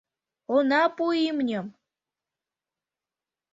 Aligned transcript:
—Она 0.55 0.81
пу 0.95 1.05
имньым! 1.27 1.67